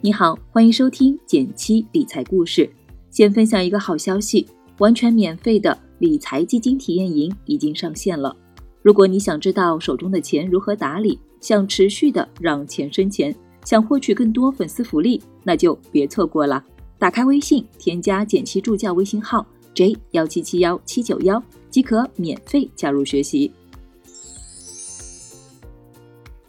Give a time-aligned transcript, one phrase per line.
[0.00, 2.70] 你好，欢迎收听减七理财故事。
[3.10, 4.46] 先分享一个好消息，
[4.78, 8.34] 完全免费的理财基金体验营已经上线了。
[8.80, 13.34] 如果你想知道手中的钱如何打理，想持续的让钱生钱，
[13.64, 16.64] 想获取更多粉丝福利，那就别错过了。
[16.96, 19.44] 打开微信，添加减七助教微信号
[19.74, 23.50] j 幺七七幺七九幺，即可免费加入学习。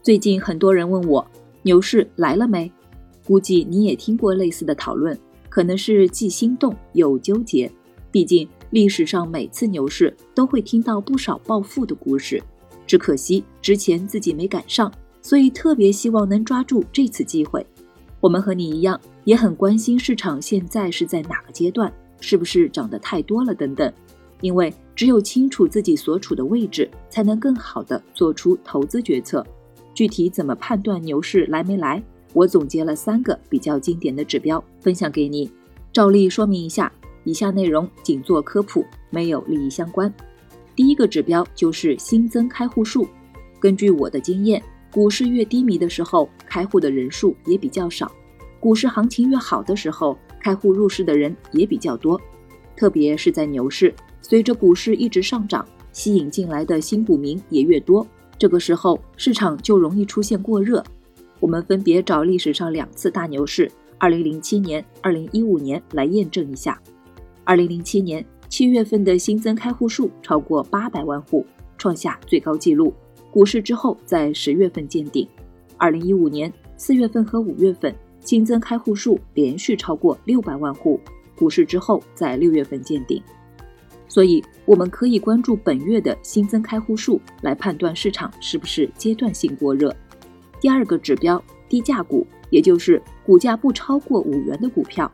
[0.03, 1.25] 最近很多人问我，
[1.63, 2.71] 牛市来了没？
[3.29, 5.15] 估计你也听过类似的讨论，
[5.49, 7.71] 可能是既心动又纠结。
[8.09, 12.41] 毕竟历史上每次牛市都会听到不少暴富的故事，
[12.87, 14.91] 只可惜之前自己没赶上，
[15.21, 17.63] 所以特别希望能抓住这次机会。
[18.19, 23.93] 我们和你一样，也很关心市场现在是在哪个阶段，是不是涨得太多了等等。
[24.41, 29.45] 因为只有清楚自己所处的位置，才能更好的做出投资决策。
[29.93, 32.03] 具体怎么判断牛市来没来？
[32.33, 35.49] 我总结了三个比较经典的指标，分享给你。
[35.91, 36.91] 照例说明一下，
[37.23, 40.13] 以下内容仅做科普，没有利益相关。
[40.75, 43.07] 第一个指标就是新增开户数。
[43.59, 48.07] 根据我的经验，股市越低迷的时候，开户的人数也比较少；
[48.59, 52.19] 股市行情越好的时候，开户入市的人也比较多。
[52.77, 60.81] 特别是在牛市，随着股市一直上涨，吸引进来的新股民也越多，这个时候市场就容易出现过热。
[61.39, 66.79] 我们分别找历史上两次大牛市，二零零七年、二零一五年来验证一下。
[67.43, 71.45] 二零零七年七月份的新增开户数超过八百万户，
[71.77, 72.93] 创下最高纪录。
[73.31, 75.27] 股市之后在十月份见顶。
[75.77, 80.99] 二零一五年四月份和五月份新增开户数连续超过六百万户，
[81.37, 83.21] 股市之后在六月份见顶。
[84.07, 89.95] 所以我们可以关注本月的新增开户数来判断市场是不是阶段性过热。
[90.59, 95.11] 第二个指标，低价股，也就是股价不超过五元的股票。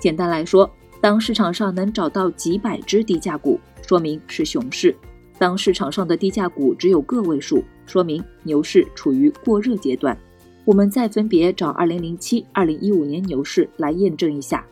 [0.00, 4.92] 简单来说，当市场上能找到几百只低价股，说明是熊市；
[5.38, 10.16] 当市场上的低价股只有个位数，说明牛市处于过热阶段。
[10.64, 14.66] 我们再分别找2007、2015年牛市来验证一下。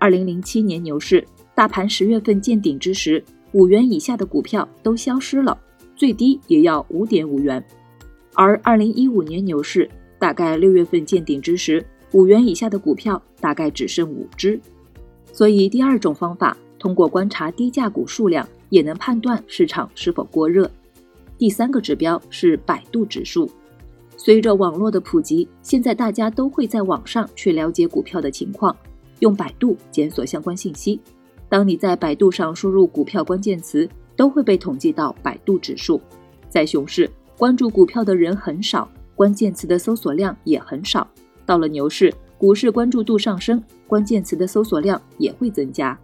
[0.00, 5.58] 2007年牛市，大盘十月份见顶之时，五元以下的股票都消失了，
[5.96, 7.64] 最低也要五点五元。
[8.34, 14.60] 而二零一五年牛市大概六月份见顶之时，五元以下的股票大概只剩五只。
[15.32, 20.70] 所以第二种方法，通过观察低价股数量，也能判断市场是否过热。
[21.38, 23.50] 第三个指标是百度指数。
[24.16, 28.74] 随着网络的普及，现在大家都会在网上去了解股票的情况，
[29.18, 31.00] 用百度检索相关信息。
[31.48, 36.00] 当你在百度上输入股票关键词，都会被统计到百度指数。
[36.48, 37.10] 在熊市。
[37.36, 41.06] 关注股票的人很少，关键词的搜索量也很少。
[41.44, 45.98] 到了牛市，股市关注度上升，关键词的搜索量也会增加。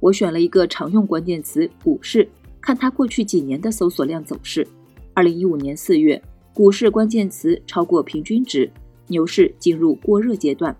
[0.00, 2.26] 我选了一个常用关键词“股市”，
[2.58, 4.66] 看它过去几年的搜索量走势。
[5.12, 6.20] 二零一五年四月，
[6.54, 8.70] 股市关键词超过平均值，
[9.08, 10.74] 牛市进入过热阶段。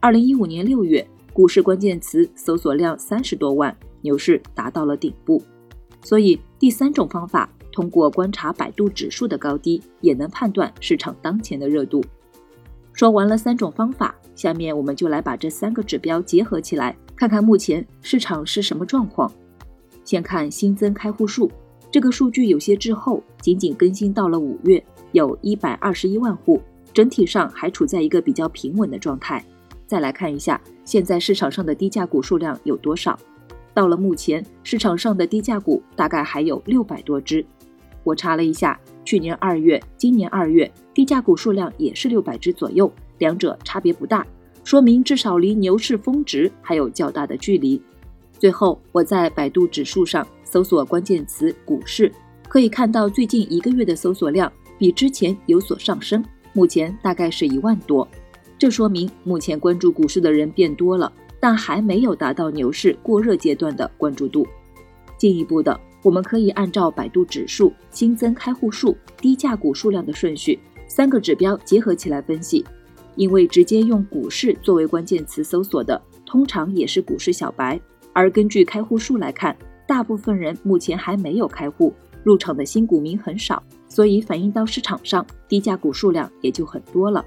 [0.00, 5.40] 二零一五年六月，股市关键词搜索量三十多万，牛市达到了顶部。
[6.02, 7.48] 所以第三种方法。
[7.72, 12.04] 通过观察百度指数的高低，也能判断市场当前的热度。
[12.92, 19.30] 说完了三种方法，下面我们就来把这三个指标结合起来，看看目前市场是什么状况。
[20.04, 21.50] 先看新增开户数，
[21.90, 24.82] 这个数据有些滞后，仅仅更新到了五月，
[25.12, 26.60] 有一百二十一万户，
[26.92, 29.44] 整体上还处在一个比较平稳的状态。
[29.86, 33.18] 再来看一下，现在市场上的低价股数量有多少？
[33.72, 37.44] 到了目前，市场上的低价股大概还有六百多只。
[38.04, 44.26] 我查了一下，去年二月、今年二月，低价股数量也是六百只左右，两者差别不大，
[44.64, 47.80] 说明至少离牛市峰值还有较大的距离。
[48.38, 52.10] 最后，我在百度指数上搜索关键词“股市”，
[52.48, 56.24] 可以看到最近一个月的搜索量比之前有所上升，
[56.54, 58.08] 目前大概是一万多。
[58.58, 64.46] 这说明目前关注股市的人变多了，但还没有达到牛市过热阶段的关注度。
[65.18, 65.78] 进一步的。
[66.02, 70.58] 我们可以按照百度指数新增开户数、低价股数量的顺序，
[70.88, 72.64] 三个指标结合起来分析。
[73.16, 77.78] 因为直接用股市作为关键词搜索的，通常也是股市小白。
[78.12, 79.54] 而根据开户数来看，
[79.86, 81.92] 大部分人目前还没有开户，
[82.24, 87.22] 入场的新股民很少，所以反映到市场上，低价股数量也就很多了。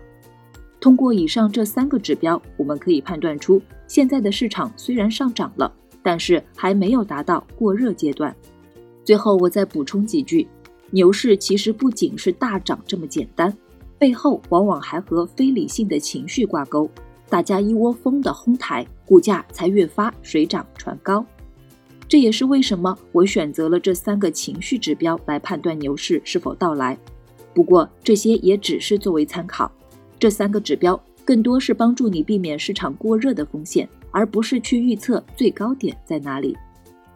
[0.80, 5.72] 通过以上这三个指标，我们可以判断出，现在的市场虽然上涨了，
[6.02, 8.36] 但是还没有达到过热阶段。
[9.04, 10.48] 最后我再补充几句，
[10.92, 13.56] 牛市其实不仅是大涨这么简单，
[13.98, 16.90] 背后往往还和非理性的情绪挂钩。
[17.30, 21.26] 大家一窝蜂的哄抬，股价才越发水涨船高。
[22.08, 26.98] 这也是为什么我选择了这三个情绪指标来判断牛市是否到来。
[27.54, 29.72] 不过这些也只是作为参考，
[30.20, 36.56] 这三个指标更多是帮助你避免市场过热的风险，而不是去预测最高点在哪里。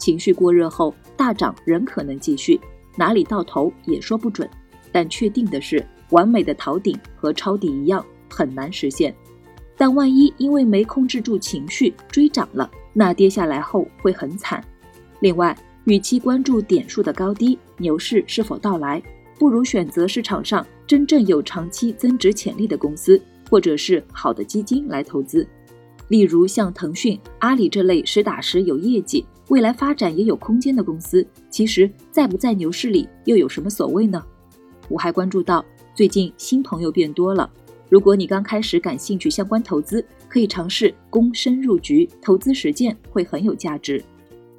[0.07, 2.57] 情绪过热后大涨仍可能继续，
[2.95, 4.49] 哪里到头也说不准。
[4.89, 9.13] 但确定的是，完美的逃顶和抄底一样很难实现。
[9.75, 14.63] 但万一因为没控制住情绪追涨了，那跌下来后会很惨。
[15.19, 19.03] 另外，与其关注点数的高低、牛市是否到来，
[19.37, 25.45] 不如选择市场上真正有长期增值潜力的公司，或者是好的基金来投资。
[26.09, 34.23] 例如像腾讯、阿里这类实打实有业绩、未来发展也有空间的公司，其实在不在牛市里又有什么所谓呢？
[34.89, 35.63] 我还关注到，
[35.93, 37.49] 最近新朋友变多了。
[37.89, 44.03] 如果你刚开始感兴趣相关投资，可以尝试躬身入局，投资实践会很有价值。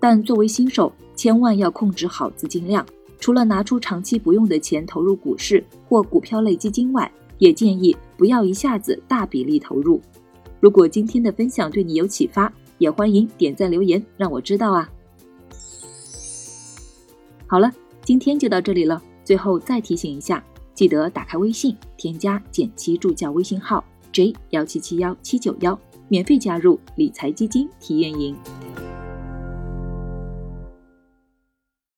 [0.01, 2.87] 但作为新手，千万要控制好资金量。
[3.21, 10.01] 除了拿出长期不用的钱投入股市或股票类基金外，也建议不要一下子大比例投入。
[10.61, 14.89] 如果今天的分享对你有启发，也欢迎点赞留言让我知道啊。
[17.47, 17.73] 好了，
[18.05, 19.03] 今天就到这里了。
[19.25, 20.43] 最后再提醒一下，
[20.75, 25.79] 记得打开微信，添加简七助教微信号 j 幺七七幺七九幺，
[26.09, 28.35] 免费加入理财基金体验营。